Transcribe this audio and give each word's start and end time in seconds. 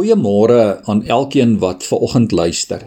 Goeiemôre 0.00 0.80
aan 0.88 1.02
elkeen 1.04 1.58
wat 1.60 1.84
ver 1.84 1.98
oggend 2.00 2.32
luister. 2.32 2.80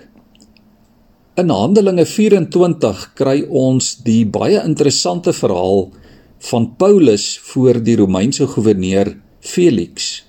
In 1.38 1.52
Handelinge 1.54 2.08
24 2.10 3.04
kry 3.14 3.44
ons 3.50 3.92
die 4.02 4.24
baie 4.26 4.58
interessante 4.66 5.30
verhaal 5.38 5.92
van 6.50 6.66
Paulus 6.82 7.28
voor 7.52 7.78
die 7.86 8.00
Romeinse 8.02 8.48
goewerneur 8.56 9.12
Felix. 9.46 10.24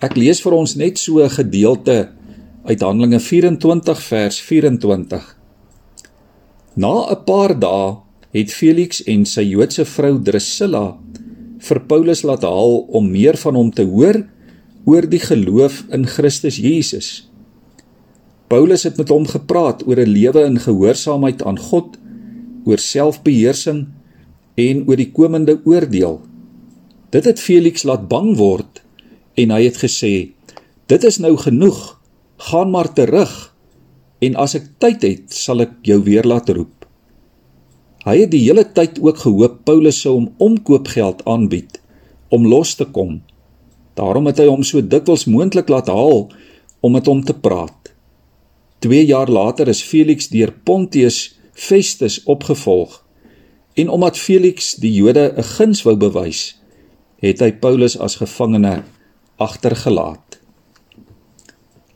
Ek 0.00 0.16
lees 0.16 0.40
vir 0.40 0.56
ons 0.56 0.74
net 0.80 0.96
so 0.96 1.20
'n 1.20 1.36
gedeelte 1.36 2.08
uit 2.64 2.80
Handelinge 2.80 3.20
24 3.20 4.00
vers 4.00 4.40
24. 4.40 5.36
Na 6.76 7.12
'n 7.12 7.24
paar 7.26 7.58
dae 7.60 7.96
het 8.32 8.50
Felix 8.50 9.04
en 9.04 9.26
sy 9.26 9.42
Joodse 9.42 9.84
vrou 9.84 10.16
Drusilla 10.22 10.96
vir 11.58 11.80
Paulus 11.80 12.22
laat 12.22 12.42
haal 12.42 12.88
om 12.88 13.10
meer 13.10 13.36
van 13.36 13.54
hom 13.54 13.70
te 13.70 13.84
hoor 13.84 14.24
oor 14.88 15.06
die 15.08 15.20
geloof 15.20 15.82
in 15.92 16.06
Christus 16.08 16.56
Jesus. 16.60 17.30
Paulus 18.50 18.82
het 18.82 18.96
met 18.98 19.12
hom 19.12 19.26
gepraat 19.28 19.86
oor 19.86 20.00
'n 20.00 20.10
lewe 20.10 20.42
in 20.44 20.58
gehoorsaamheid 20.58 21.42
aan 21.42 21.58
God, 21.58 21.98
oor 22.64 22.78
selfbeheersing 22.78 23.86
en 24.54 24.88
oor 24.88 24.96
die 24.96 25.12
komende 25.12 25.60
oordeel. 25.64 26.20
Dit 27.10 27.24
het 27.24 27.40
Felix 27.40 27.82
laat 27.82 28.08
bang 28.08 28.36
word 28.36 28.82
en 29.34 29.50
hy 29.50 29.62
het 29.64 29.76
gesê: 29.76 30.30
"Dit 30.86 31.04
is 31.04 31.18
nou 31.18 31.36
genoeg. 31.36 32.00
Gaan 32.36 32.70
maar 32.70 32.92
terug 32.92 33.54
en 34.20 34.34
as 34.36 34.54
ek 34.54 34.66
tyd 34.78 35.02
het, 35.02 35.32
sal 35.32 35.60
ek 35.60 35.72
jou 35.82 36.02
weer 36.02 36.24
laat 36.24 36.48
roep." 36.48 36.86
Hy 38.04 38.20
het 38.20 38.30
die 38.30 38.46
hele 38.46 38.64
tyd 38.64 38.98
ook 39.02 39.18
gehoop 39.18 39.64
Paulus 39.64 40.00
sou 40.00 40.14
hom 40.14 40.28
omkoopgeld 40.38 41.24
aanbied 41.24 41.80
om 42.28 42.46
los 42.46 42.74
te 42.74 42.84
kom. 42.84 43.20
Daarom 43.94 44.26
het 44.26 44.38
hy 44.38 44.46
hom 44.46 44.62
so 44.62 44.80
dikwels 44.82 45.26
moontlik 45.26 45.68
laat 45.68 45.88
haal 45.88 46.30
om 46.80 46.92
met 46.92 47.06
hom 47.06 47.24
te 47.24 47.34
praat. 47.34 47.92
2 48.80 49.04
jaar 49.04 49.28
later 49.28 49.68
is 49.68 49.82
Felix 49.82 50.28
deur 50.28 50.52
Pontius 50.64 51.38
Festus 51.52 52.22
opgevolg. 52.24 53.04
En 53.74 53.88
omdat 53.88 54.18
Felix 54.18 54.74
die 54.80 54.92
Jode 54.92 55.32
'n 55.36 55.42
guns 55.42 55.82
wou 55.82 55.96
bewys, 55.96 56.60
het 57.20 57.40
hy 57.40 57.52
Paulus 57.52 57.98
as 57.98 58.16
gevangene 58.16 58.82
agtergelaat. 59.36 60.40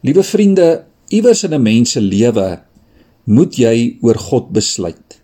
Liewe 0.00 0.22
vriende, 0.22 0.84
iewers 1.08 1.44
in 1.44 1.54
'n 1.54 1.62
mens 1.62 1.90
se 1.90 2.00
lewe 2.00 2.62
moet 3.24 3.56
jy 3.56 3.96
oor 4.00 4.18
God 4.18 4.50
besluit. 4.52 5.20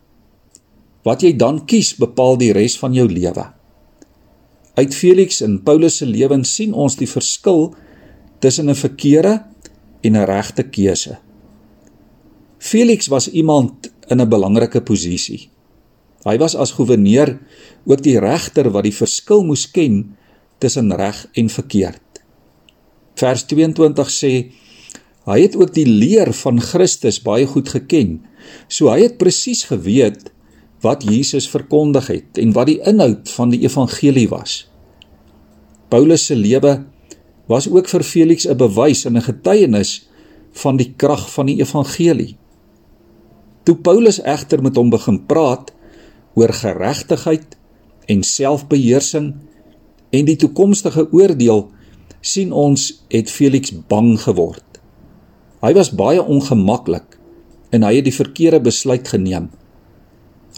Wat 1.02 1.20
jy 1.20 1.36
dan 1.36 1.64
kies, 1.64 1.94
bepaal 1.96 2.36
die 2.36 2.52
res 2.52 2.78
van 2.78 2.92
jou 2.92 3.08
lewe. 3.08 3.59
Uit 4.81 4.95
Felix 4.97 5.42
en 5.45 5.59
Paulus 5.62 5.98
se 6.00 6.06
lewens 6.09 6.55
sien 6.56 6.73
ons 6.73 6.95
die 6.97 7.09
verskil 7.09 7.75
tussen 8.41 8.70
'n 8.70 8.75
verkeerde 8.75 9.42
en 10.00 10.17
'n 10.17 10.25
regte 10.25 10.62
keuse. 10.62 11.19
Felix 12.59 13.08
was 13.08 13.28
iemand 13.28 13.92
in 14.08 14.20
'n 14.20 14.28
belangrike 14.28 14.81
posisie. 14.81 15.51
Hy 16.25 16.36
was 16.39 16.56
as 16.56 16.73
goewerneur 16.77 17.39
ook 17.84 18.03
die 18.03 18.19
regter 18.19 18.70
wat 18.70 18.84
die 18.84 18.97
verskil 19.03 19.45
moes 19.45 19.70
ken 19.70 20.17
tussen 20.58 20.92
reg 20.92 21.28
en 21.33 21.48
verkeerd. 21.48 22.23
Vers 23.14 23.45
22 23.45 24.11
sê 24.11 24.53
hy 25.25 25.41
het 25.41 25.56
ook 25.56 25.75
die 25.75 25.89
leer 25.89 26.33
van 26.33 26.61
Christus 26.61 27.23
baie 27.23 27.47
goed 27.47 27.69
geken. 27.69 28.20
So 28.69 28.89
hy 28.89 29.01
het 29.03 29.19
presies 29.19 29.64
geweet 29.64 30.33
wat 30.81 31.03
Jesus 31.03 31.48
verkondig 31.48 32.06
het 32.06 32.39
en 32.39 32.53
wat 32.53 32.67
die 32.67 32.81
inhoud 32.81 33.28
van 33.28 33.51
die 33.51 33.61
evangelie 33.61 34.28
was. 34.28 34.69
Paulus 35.91 36.27
se 36.27 36.36
lewe 36.38 36.84
was 37.50 37.66
ook 37.69 37.88
vir 37.91 38.02
Felix 38.06 38.46
'n 38.46 38.56
bewys 38.56 39.05
en 39.05 39.16
'n 39.16 39.27
getuienis 39.27 40.08
van 40.62 40.77
die 40.77 40.94
krag 40.96 41.33
van 41.33 41.46
die 41.46 41.58
evangelie. 41.58 42.36
Toe 43.62 43.77
Paulus 43.77 44.22
egter 44.22 44.62
met 44.62 44.77
hom 44.77 44.91
begin 44.91 45.27
praat 45.27 45.72
oor 46.34 46.52
geregtigheid 46.52 47.56
en 48.06 48.23
selfbeheersing 48.23 49.34
en 50.11 50.24
die 50.24 50.36
toekomstige 50.36 51.12
oordeel, 51.12 51.70
sien 52.20 52.52
ons 52.52 53.05
het 53.08 53.30
Felix 53.30 53.72
bang 53.89 54.20
geword. 54.20 54.80
Hy 55.61 55.72
was 55.72 55.90
baie 55.90 56.22
ongemaklik 56.22 57.18
en 57.70 57.83
hy 57.83 57.95
het 58.01 58.05
die 58.05 58.14
verkeerde 58.14 58.61
besluit 58.61 59.08
geneem. 59.08 59.51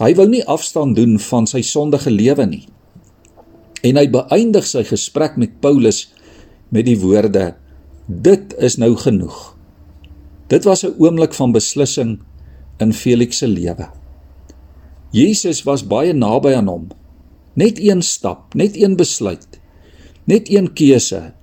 Hy 0.01 0.13
wou 0.17 0.27
nie 0.27 0.45
afstand 0.49 0.95
doen 0.95 1.19
van 1.19 1.47
sy 1.47 1.61
sondige 1.61 2.11
lewe 2.11 2.45
nie. 2.45 2.65
En 3.83 3.99
hy 3.99 4.05
beëindig 4.11 4.67
sy 4.67 4.85
gesprek 4.87 5.35
met 5.39 5.59
Paulus 5.63 6.05
met 6.71 6.87
die 6.87 6.97
woorde: 6.99 7.53
Dit 8.07 8.55
is 8.57 8.77
nou 8.79 8.95
genoeg. 8.99 9.53
Dit 10.47 10.63
was 10.63 10.83
'n 10.83 10.95
oomblik 10.99 11.33
van 11.33 11.51
beslissing 11.51 12.19
in 12.79 12.93
Felix 12.93 13.37
se 13.37 13.47
lewe. 13.47 13.89
Jesus 15.11 15.63
was 15.63 15.87
baie 15.87 16.13
naby 16.13 16.53
aan 16.53 16.67
hom. 16.67 16.87
Net 17.53 17.79
een 17.79 18.01
stap, 18.01 18.53
net 18.53 18.75
een 18.75 18.95
besluit, 18.95 19.59
net 20.25 20.49
een 20.49 20.73
keuse 20.73 21.33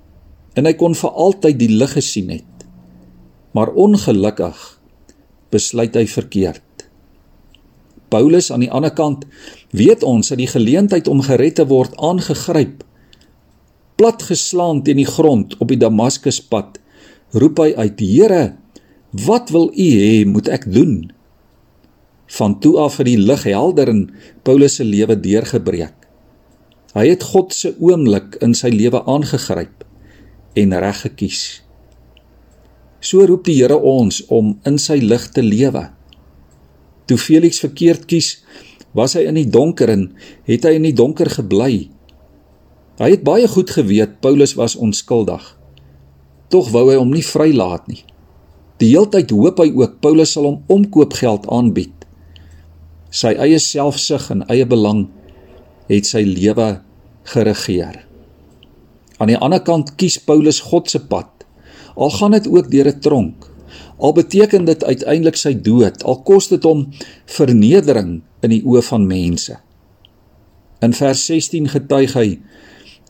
en 0.54 0.66
hy 0.66 0.72
kon 0.74 0.94
vir 0.94 1.10
altyd 1.10 1.58
die 1.58 1.70
lig 1.70 1.92
gesien 1.92 2.30
het. 2.34 2.66
Maar 3.54 3.72
ongelukkig 3.74 4.80
besluit 5.50 5.94
hy 5.94 6.06
verkeerd. 6.06 6.62
Paulus 8.10 8.50
aan 8.52 8.64
die 8.64 8.70
ander 8.70 8.92
kant 8.94 9.24
weet 9.76 10.02
ons 10.06 10.32
dat 10.32 10.40
die 10.40 10.50
geleentheid 10.50 11.08
om 11.08 11.22
gered 11.24 11.58
te 11.60 11.66
word 11.70 11.94
aangegryp. 11.96 12.82
Platgeslaan 14.00 14.82
teen 14.82 15.00
die 15.00 15.08
grond 15.08 15.56
op 15.60 15.70
die 15.70 15.78
Damaskuspad, 15.80 16.80
roep 17.36 17.62
hy 17.62 17.70
uit: 17.76 18.00
"Here, 18.00 18.56
wat 19.26 19.50
wil 19.50 19.70
U 19.70 19.88
hê 20.02 20.26
moet 20.26 20.48
ek 20.48 20.66
doen?" 20.72 21.12
Van 22.30 22.58
toe 22.60 22.78
af 22.78 22.96
het 22.96 23.06
die 23.06 23.18
lig 23.18 23.42
helder 23.42 23.88
in 23.88 24.10
Paulus 24.42 24.78
se 24.78 24.84
lewe 24.84 25.20
deurgebreek. 25.20 25.94
Hy 26.94 27.06
het 27.08 27.22
God 27.22 27.54
se 27.54 27.74
oomblik 27.78 28.38
in 28.42 28.54
sy 28.54 28.70
lewe 28.70 29.02
aangegryp 29.06 29.84
en 30.54 30.74
reg 30.74 31.00
gekies. 31.06 31.62
So 33.00 33.24
roep 33.26 33.44
die 33.44 33.56
Here 33.62 33.78
ons 33.78 34.24
om 34.28 34.58
in 34.66 34.78
sy 34.78 34.98
lig 35.02 35.28
te 35.34 35.42
lewe. 35.42 35.90
Toe 37.10 37.18
Felix 37.18 37.58
verkeerd 37.58 38.04
kies, 38.06 38.36
was 38.94 39.16
hy 39.18 39.24
in 39.26 39.34
die 39.34 39.48
donker 39.50 39.90
en 39.90 40.04
het 40.46 40.66
hy 40.66 40.76
in 40.78 40.84
die 40.86 40.94
donker 40.94 41.26
gebly. 41.26 41.88
Hy 43.00 43.08
het 43.10 43.24
baie 43.26 43.48
goed 43.50 43.72
geweet 43.74 44.20
Paulus 44.22 44.54
was 44.54 44.76
onskuldig. 44.78 45.42
Tog 46.54 46.70
wou 46.70 46.84
hy 46.86 46.98
hom 47.00 47.10
nie 47.10 47.24
vrylaat 47.26 47.90
nie. 47.90 48.04
Die 48.78 48.92
heeltyd 48.92 49.34
hoop 49.34 49.58
hy 49.58 49.72
ook 49.74 49.98
Paulus 50.04 50.36
sal 50.36 50.46
hom 50.46 50.60
omkoopgeld 50.70 51.48
aanbied. 51.50 52.06
Sy 53.10 53.34
eie 53.42 53.58
selfsug 53.58 54.30
en 54.30 54.46
eie 54.46 54.66
belang 54.70 55.08
het 55.90 56.06
sy 56.06 56.22
lewe 56.22 56.76
geregeer. 57.32 58.04
Aan 59.18 59.34
die 59.34 59.40
ander 59.42 59.66
kant 59.66 59.96
kies 59.98 60.20
Paulus 60.22 60.62
God 60.70 60.86
se 60.94 61.02
pad. 61.10 61.42
Al 61.98 62.14
gaan 62.14 62.38
dit 62.38 62.46
ook 62.46 62.70
deur 62.70 62.94
'n 62.94 63.00
tronk. 63.02 63.49
Al 64.00 64.14
beteken 64.16 64.64
dit 64.64 64.84
uiteindelik 64.84 65.36
sy 65.36 65.52
dood, 65.60 66.02
al 66.08 66.22
kos 66.24 66.48
dit 66.48 66.64
hom 66.64 66.86
vernedering 67.28 68.20
in 68.40 68.54
die 68.54 68.62
oë 68.64 68.82
van 68.88 69.04
mense. 69.06 69.58
In 70.80 70.96
vers 70.96 71.26
16 71.28 71.68
getuig 71.74 72.16
hy: 72.16 72.28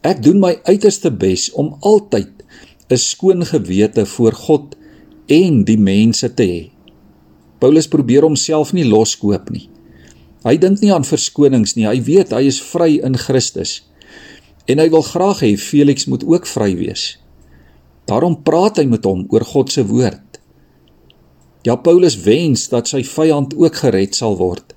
Ek 0.02 0.22
doen 0.24 0.40
my 0.42 0.56
uiterste 0.66 1.12
bes 1.14 1.50
om 1.54 1.76
altyd 1.86 2.42
'n 2.90 2.98
skoon 2.98 3.46
gewete 3.46 4.06
voor 4.06 4.34
God 4.34 4.74
en 5.28 5.64
die 5.64 5.78
mense 5.78 6.34
te 6.34 6.42
hê. 6.42 6.62
Paulus 7.60 7.86
probeer 7.88 8.22
homself 8.22 8.72
nie 8.72 8.84
loskoop 8.88 9.50
nie. 9.50 9.68
Hy 10.42 10.56
dink 10.56 10.80
nie 10.80 10.92
aan 10.92 11.04
verskonings 11.04 11.76
nie. 11.76 11.86
Hy 11.86 12.00
weet 12.02 12.32
hy 12.32 12.46
is 12.48 12.60
vry 12.62 12.96
in 13.04 13.18
Christus. 13.20 13.82
En 14.66 14.78
hy 14.78 14.88
wil 14.88 15.02
graag 15.02 15.42
hê 15.44 15.56
Felix 15.60 16.06
moet 16.06 16.24
ook 16.24 16.46
vry 16.46 16.72
wees. 16.76 17.18
Daarom 18.08 18.42
praat 18.42 18.80
hy 18.80 18.86
met 18.88 19.04
hom 19.04 19.26
oor 19.28 19.44
God 19.44 19.70
se 19.70 19.84
woord. 19.86 20.29
Ja 21.66 21.77
Paulus 21.77 22.16
wens 22.24 22.68
dat 22.72 22.89
sy 22.89 23.03
vyand 23.04 23.53
ook 23.59 23.83
gered 23.83 24.16
sal 24.16 24.39
word 24.41 24.74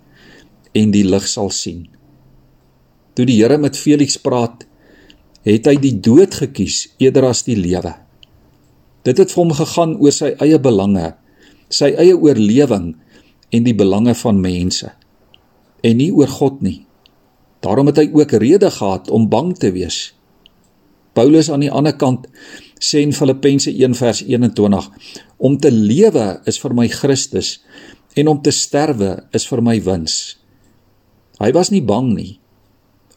en 0.76 0.92
die 0.92 1.06
lig 1.08 1.26
sal 1.30 1.52
sien. 1.54 1.86
Toe 3.14 3.28
die 3.30 3.38
Here 3.38 3.60
met 3.62 3.78
Felix 3.78 4.18
praat, 4.18 4.66
het 5.46 5.68
hy 5.70 5.76
die 5.80 5.94
dood 6.02 6.34
gekies 6.40 6.88
eerder 7.04 7.28
as 7.30 7.44
die 7.46 7.56
lewe. 7.60 7.94
Dit 9.06 9.20
het 9.22 9.32
vir 9.32 9.42
hom 9.44 9.54
gegaan 9.54 9.96
oor 10.02 10.16
sy 10.16 10.32
eie 10.42 10.58
belange, 10.60 11.12
sy 11.70 11.92
eie 12.00 12.16
oorlewing 12.16 12.94
en 13.54 13.68
die 13.68 13.76
belange 13.78 14.16
van 14.18 14.42
mense 14.42 14.90
en 15.84 15.98
nie 16.00 16.10
oor 16.16 16.32
God 16.32 16.62
nie. 16.64 16.82
Daarom 17.64 17.92
het 17.92 18.00
hy 18.00 18.08
ook 18.16 18.36
rede 18.40 18.72
gehad 18.72 19.10
om 19.12 19.30
bang 19.32 19.52
te 19.60 19.72
wees. 19.76 20.14
Paulus 21.14 21.52
aan 21.52 21.64
die 21.64 21.72
ander 21.72 21.96
kant 21.96 22.26
sê 22.84 23.04
in 23.06 23.16
Filippense 23.16 23.72
1 23.72 23.96
vers 23.96 24.22
21 24.28 24.90
om 25.38 25.58
te 25.58 25.72
lewe 25.72 26.28
is 26.50 26.60
vir 26.60 26.76
my 26.76 26.88
Christus 26.92 27.58
en 28.20 28.30
om 28.32 28.42
te 28.44 28.52
sterwe 28.52 29.16
is 29.34 29.48
vir 29.48 29.64
my 29.64 29.78
wins. 29.86 30.36
Hy 31.40 31.52
was 31.56 31.72
nie 31.74 31.84
bang 31.84 32.12
nie 32.14 32.34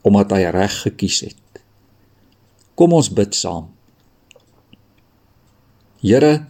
omdat 0.07 0.37
hy 0.37 0.45
reg 0.55 0.75
gekies 0.85 1.25
het. 1.27 1.63
Kom 2.79 2.95
ons 2.95 3.09
bid 3.11 3.35
saam. 3.35 3.73
Here, 5.99 6.47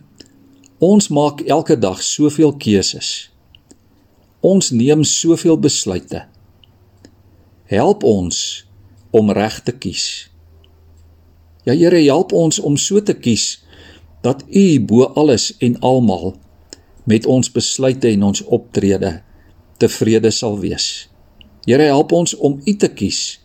ons 0.84 1.08
maak 1.08 1.40
elke 1.48 1.78
dag 1.80 2.02
soveel 2.04 2.52
keuses. 2.60 3.30
Ons 4.44 4.74
neem 4.76 5.06
soveel 5.08 5.56
besluite. 5.56 6.26
Help 7.72 8.04
ons 8.04 8.66
om 9.16 9.32
reg 9.32 9.62
te 9.64 9.72
kies. 9.72 10.28
Ja 11.66 11.74
Here, 11.74 11.98
help 12.06 12.30
ons 12.32 12.60
om 12.62 12.76
so 12.78 13.02
te 13.02 13.16
kies 13.18 13.56
dat 14.22 14.44
U 14.46 14.66
bo 14.86 15.08
alles 15.18 15.50
en 15.62 15.74
almal 15.82 16.36
met 17.10 17.26
ons 17.26 17.50
besluite 17.50 18.06
en 18.12 18.22
ons 18.28 18.42
optrede 18.54 19.10
tevrede 19.82 20.30
sal 20.30 20.60
wees. 20.62 21.08
Here, 21.66 21.88
help 21.90 22.14
ons 22.14 22.36
om 22.38 22.60
U 22.62 22.76
te 22.78 22.88
kies, 22.88 23.40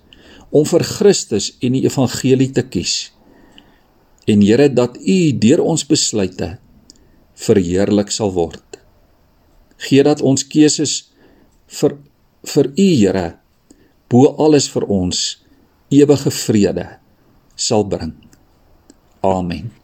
om 0.53 0.67
vir 0.69 0.85
Christus 0.85 1.51
en 1.65 1.73
die 1.73 1.83
evangelie 1.89 2.51
te 2.53 2.61
kies. 2.61 3.09
En 4.29 4.45
Here, 4.45 4.69
dat 4.69 5.01
U 5.01 5.17
deur 5.41 5.65
ons 5.65 5.85
besluite 5.89 6.53
verheerlik 7.41 8.13
sal 8.13 8.35
word. 8.37 8.77
Gee 9.81 10.05
dat 10.05 10.21
ons 10.21 10.45
keuses 10.45 11.09
vir 11.81 11.97
vir 12.53 12.69
U 12.69 12.89
Here 13.01 13.27
bo 14.13 14.35
alles 14.37 14.69
vir 14.69 14.85
ons 14.93 15.25
ewige 15.89 16.29
vrede 16.45 17.00
sal 17.55 17.83
bring. 17.83 18.13
Amen. 19.23 19.80